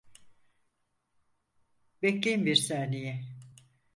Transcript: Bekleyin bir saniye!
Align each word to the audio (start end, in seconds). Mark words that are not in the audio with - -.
Bekleyin 2.01 2.45
bir 2.45 2.55
saniye! 2.55 3.23